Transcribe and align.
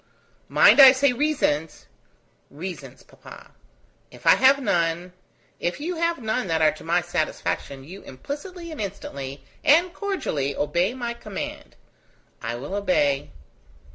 "Mind, 0.47 0.79
I 0.81 0.93
say 0.93 1.13
reasons." 1.13 1.85
"Reasons, 2.49 3.03
papa. 3.03 3.51
If 4.09 4.25
I 4.25 4.33
have 4.33 4.59
none..." 4.59 5.13
"If 5.69 5.79
you 5.79 5.97
have 5.97 6.17
none 6.17 6.47
that 6.47 6.59
are 6.59 6.71
to 6.71 6.83
my 6.83 7.01
satisfaction, 7.01 7.83
you 7.83 8.01
implicitly 8.01 8.71
and 8.71 8.81
instantly, 8.81 9.43
and 9.63 9.93
cordially 9.93 10.55
obey 10.55 10.95
my 10.95 11.13
command." 11.13 11.75
"I 12.41 12.55
will 12.55 12.73
obey." 12.73 13.29